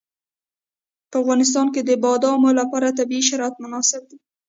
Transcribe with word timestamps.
په 1.11 1.15
افغانستان 1.21 1.67
کې 1.73 1.81
د 1.83 1.91
بادامو 2.03 2.49
لپاره 2.59 2.95
طبیعي 2.99 3.23
شرایط 3.29 3.55
مناسب 3.63 4.01
دي. 4.09 4.17